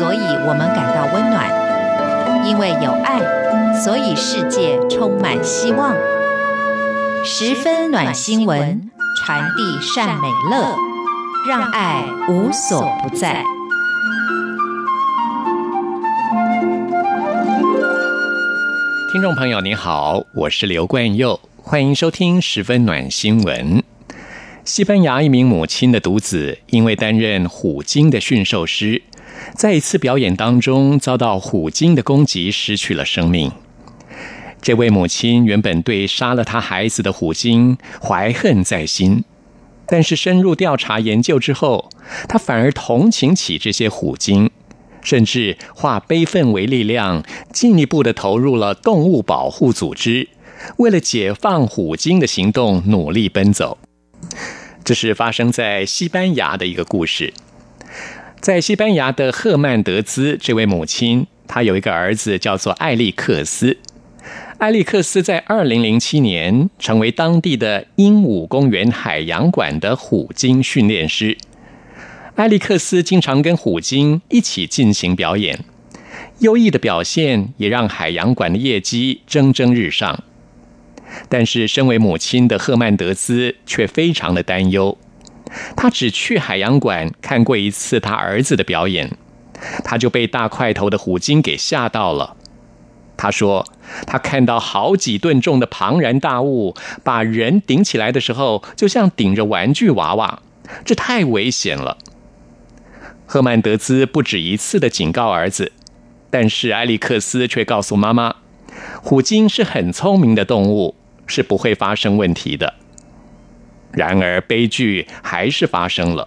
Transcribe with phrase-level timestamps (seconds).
[0.00, 1.44] 所以我们感到温暖；
[2.48, 3.20] 因为有爱，
[3.84, 5.94] 所以世界充满希望。
[7.22, 10.74] 十分暖新闻，传递善美乐，
[11.46, 13.44] 让爱无所不在。
[19.12, 23.82] 听众朋友，你好，我是刘冠佑，欢迎收听十分暖新闻。
[24.64, 29.02] 西班牙一名母亲的独子，因为担任虎鲸的驯兽师，
[29.54, 33.50] 在一次表演当中遭到虎鲸的攻击，失去了生命。
[34.62, 39.24] 这位母亲原本对杀了她孩子的虎鲸怀恨在心，
[39.86, 41.90] 但是深入调查研究之后，
[42.28, 44.50] 她反而同情起这些虎鲸。
[45.02, 47.24] 甚至化悲愤为力量，
[47.54, 50.28] 进一步的投入了动物保护组织，
[50.76, 53.78] 为了解放虎鲸的行动努力奔走。
[54.84, 57.32] 这是发生在西班牙的一个故事。
[58.40, 63.76] 在西班牙的赫曼德兹，这位母亲，她有一个儿子叫做艾利克斯。
[64.56, 71.36] 艾利克斯在二零零七年成为当地的鹦鹉公园海洋馆的虎鲸训练师。
[72.36, 75.62] 艾利克斯经常跟虎鲸一起进行表演，
[76.38, 80.24] 优异的表现也让海洋馆的业绩蒸蒸日上。
[81.28, 84.96] 但是，身为母亲的赫曼德兹却非常的担忧。
[85.76, 89.16] 他只去海洋馆看过一次他儿子的表演，
[89.84, 92.36] 他就被大块头的虎鲸给吓到了。
[93.16, 93.66] 他说，
[94.06, 100.40] 他看到好几吨重的庞然大物把人顶起来的时候，就像顶着玩具娃娃，
[100.84, 101.98] 这太危险了。
[103.26, 105.72] 赫曼德兹不止一次的警告儿子，
[106.30, 108.36] 但是埃利克斯却告诉妈妈，
[109.02, 110.94] 虎鲸是很聪明的动物，
[111.26, 112.74] 是不会发生问题的。
[113.92, 116.26] 然而悲剧还是发生了，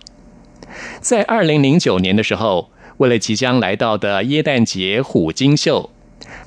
[0.99, 5.89] 在二零零九年的时候，为了即将来到的耶诞节虎鲸秀，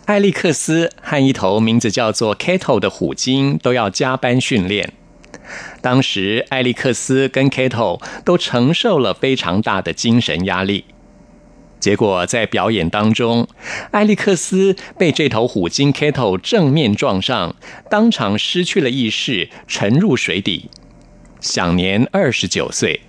[0.04, 4.92] 艾利克斯和一头名字叫做 Kato 的虎鲸都要加班训练。
[5.80, 10.84] 当时，艾利克斯跟 Kato 都承受了非常大的精神压力。
[11.78, 13.46] 结果，在表演当中，
[13.92, 17.54] 艾利克斯被这头虎鲸 Kato 正面撞上，
[17.88, 20.70] 当场失去了意识，沉入水底，
[21.40, 23.00] 享年二十九岁。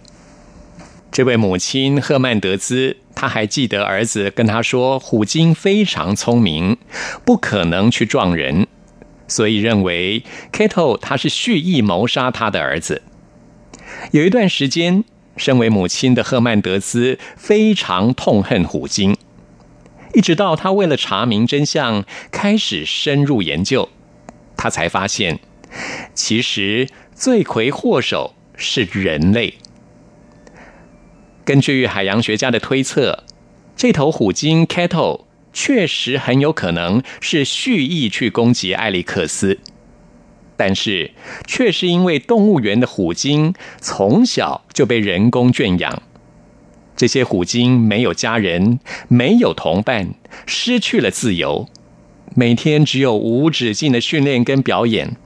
[1.11, 6.77] 这位母亲赫曼德兹，她还记得儿子跟她说：“虎鲸非常聪明，
[7.25, 8.67] 不可能去撞人。”
[9.29, 10.23] 所以认为
[10.53, 13.01] Kato 他是蓄意谋杀他的儿子。
[14.11, 15.03] 有一段时间，
[15.35, 19.17] 身为母亲的赫曼德兹非常痛恨虎鲸，
[20.13, 23.89] 一直到他为了查明真相，开始深入研究，
[24.55, 25.39] 他才发现，
[26.13, 26.88] 其实
[27.19, 29.55] 罪魁祸首是人类。
[31.44, 33.23] 根据海洋学家的推测，
[33.75, 35.22] 这头虎鲸 Kato。
[35.51, 39.57] 确实很有可能是蓄意去攻击艾利克斯，
[40.56, 41.09] 但是
[41.47, 46.03] 却是因为动物园的虎鲸从小就被人工圈养，
[46.95, 50.13] 这些虎鲸没有家人，没有同伴，
[50.45, 51.67] 失去了自由，
[52.35, 55.17] 每天只有无止境的训练跟表演，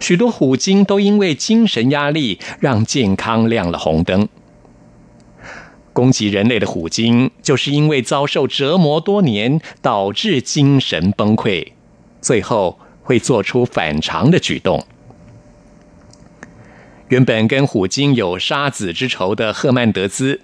[0.00, 4.28] 许多虎鲸都因为精神压力让健康亮了红灯。
[5.92, 11.72] 攻击人类的虎鲸，就是因为遭受折磨多年，导致精神崩溃，
[12.20, 14.84] 最后会做出反常的举动。
[17.08, 20.42] 原本跟虎鲸有杀子之仇的赫曼德兹，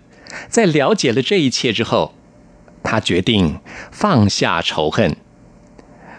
[0.48, 2.14] 在了解了这一切之后，
[2.82, 3.60] 他决定
[3.92, 5.14] 放下仇恨。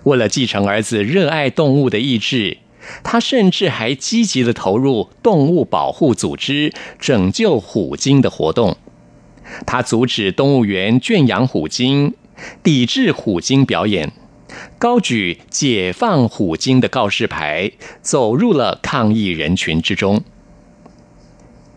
[0.03, 2.59] 为了继承儿子热爱动物的意志，
[3.03, 8.78] 他甚至还积极地投入动物保护组织，拯救虎鲸的活动。
[9.66, 12.13] 他阻止动物园圈养虎鲸，
[12.63, 14.12] 抵制虎鲸表演，
[14.79, 20.23] 高举解放虎鲸的告示牌，走入了抗议人群之中。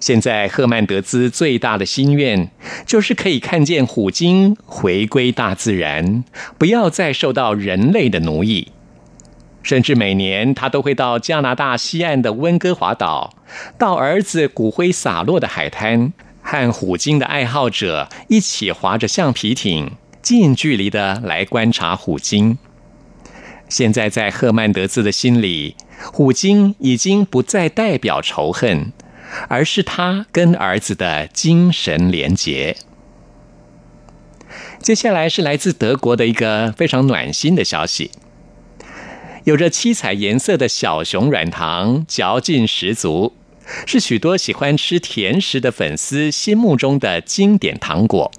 [0.00, 2.50] 现在，赫曼德兹最大的心愿
[2.86, 6.22] 就是可以看见虎鲸回归大自然，
[6.56, 8.68] 不要再受到人类的奴役。
[9.62, 13.34] 甚至每年，他都会到加拿大西岸的温哥华岛，
[13.76, 16.12] 到儿子骨灰洒落的海滩。
[16.40, 19.90] 和虎鲸的爱好者一起划着橡皮艇，
[20.22, 22.56] 近距离的来观察虎鲸。
[23.68, 25.76] 现在在赫曼德兹的心里，
[26.10, 28.94] 虎鲸已经不再代表仇恨，
[29.48, 32.78] 而是他跟儿子的精神连结。
[34.80, 38.10] 接下来是来自德国的一个非常暖心的消息：
[39.48, 43.32] 有着七彩颜色的小熊软糖，嚼劲十足。
[43.86, 48.30] 是许多喜欢吃甜食的粉丝心目中的经典糖果。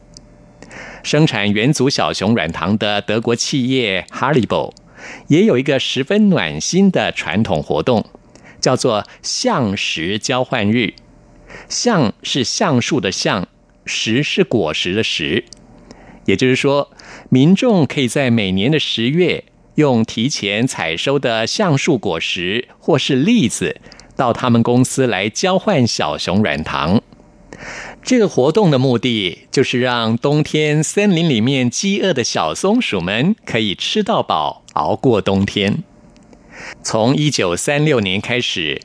[1.01, 4.71] 生产元祖小熊软糖的德国企业 Haribo
[5.29, 8.05] 也有一个十分暖心的传统活动，
[8.62, 10.94] 叫做橡实交换日。
[11.67, 13.47] 橡是橡树的橡，
[13.83, 15.45] 实是果实的实。
[16.25, 16.91] 也就是说，
[17.29, 19.45] 民众可以在每年的十月，
[19.79, 23.79] 用提前采收的橡树果实或是栗子，
[24.17, 27.01] 到他们公司来交换小熊软糖。
[28.03, 35.81] 这个活动的目的，就是让冬天森林里面饥饿的小松鼠们可以吃到饱，熬过冬天。
[36.83, 38.81] 从一九三六年开始，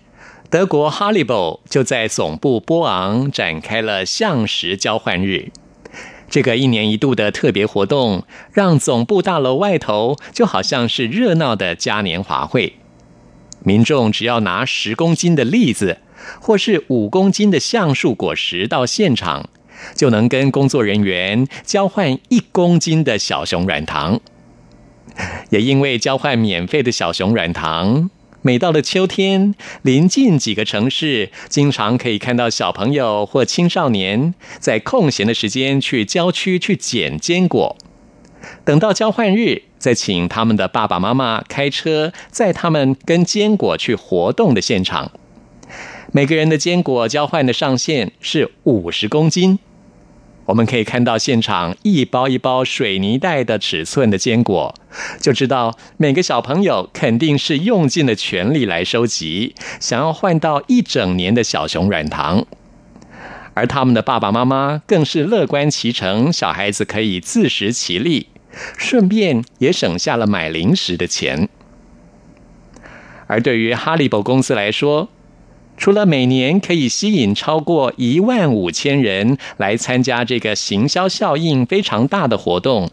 [0.48, 5.50] 德国 Haribo 就在总部波昂展开了橡实交换日。
[6.28, 12.74] 这个一年一度的特别活动，让总部大楼外头就好像是热闹的嘉年华会。
[13.62, 15.98] 民众只要拿十公斤的栗子，
[16.40, 19.48] 或是五公斤的橡树果实到现场，
[19.94, 24.20] 就能跟工作人员交换一公斤的小熊软糖。
[25.50, 28.10] 也因为交换免费的小熊软糖。
[28.46, 37.74] 每到了秋天，临近几个城市，经常可以看到小朋友或青少年在空闲的时间去郊区去捡坚果。
[38.62, 45.10] 等到交换日，再请他们的爸爸妈妈开车载他们跟坚果去活动的现场。
[46.12, 49.58] 每个人的坚果交换的上限是五十公斤。
[50.46, 54.74] 我们可以看到现场一包一包水泥袋的尺寸的坚果，
[55.18, 62.44] 就知道每个小朋友肯定是用尽了全力来收集，想要换到一整年的小熊软糖。
[63.54, 68.26] 而他们的爸爸妈妈更是乐观其成，小孩子可以自食其力，
[68.76, 71.48] 顺便也省下了买零食的钱。
[73.26, 75.08] 而对于哈利伯公司来说，
[75.76, 82.90] 除了每年可以吸引超过一万五千人来参加这个行销效应非常大的活动，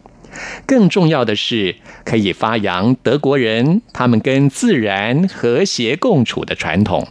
[0.66, 7.06] 更重要的是可以发扬德国人他们跟自然和谐共处的传统。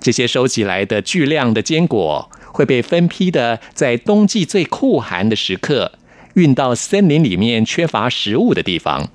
[0.00, 5.92] 这些收集来的巨量的坚果会被分批的在冬季最酷寒的时刻
[6.34, 9.08] 运到森林里面缺乏食物的地方，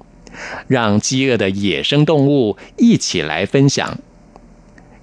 [0.68, 3.98] 让饥饿的野生动物一起来分享。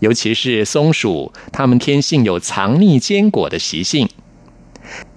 [0.00, 4.08] 尤其是松鼠，它们天性有藏匿坚果的习性。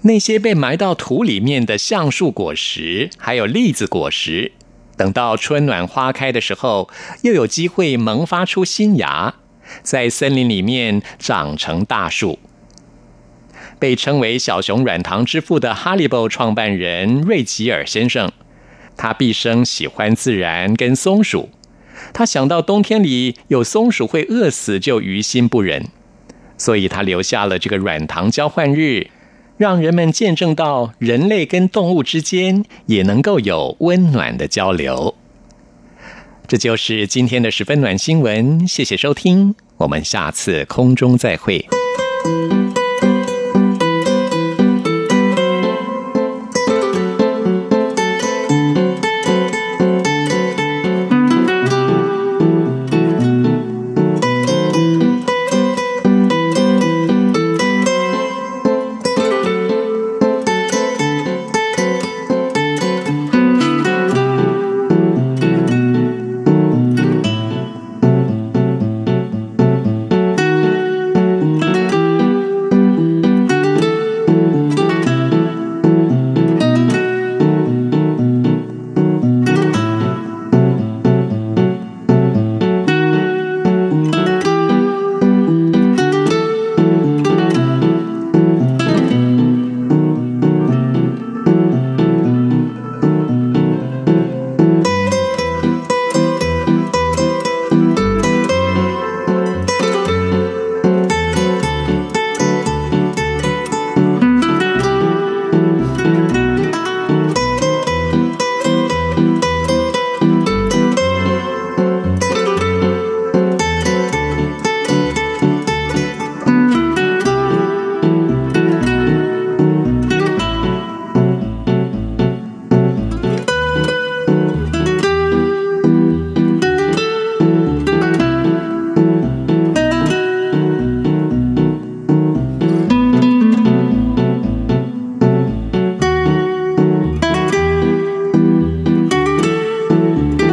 [0.02, 4.52] 那些被埋到土里面的橡树果实，还有栗子果实，
[4.96, 6.90] 等到春暖花开的时候，
[7.24, 9.34] 又有机会萌发出新芽，
[9.82, 12.38] 在森林里面长成大树。
[13.80, 18.32] 被称为“小熊软糖之父”的 Haribo 创办人瑞吉尔先生，
[18.96, 21.50] 他毕生喜欢自然跟松鼠。
[22.12, 25.86] 他想到冬天里有松鼠会饿死，就于心不忍，
[26.58, 29.08] 所以他留下了这个软糖交换日，
[29.58, 35.16] 让人们见证到人类跟动物之间也能够有温暖的交流。
[36.46, 41.66] 这就是今天的十分暖新闻，谢谢收听，我们下次空中再会。